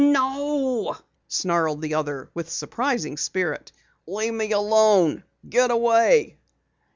"No!" 0.03 0.97
snarled 1.27 1.83
the 1.83 1.93
other 1.93 2.31
with 2.33 2.49
surprising 2.49 3.17
spirit. 3.17 3.71
"Leave 4.07 4.33
me 4.33 4.51
alone! 4.51 5.23
Get 5.47 5.69
away!" 5.69 6.39